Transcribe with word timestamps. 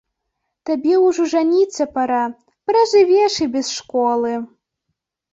Табе 0.67 0.93
ўжо 1.07 1.25
жаніцца 1.33 1.83
пара, 1.97 2.21
пражывеш 2.71 3.33
і 3.45 3.47
без 3.57 3.67
школы! 3.79 4.33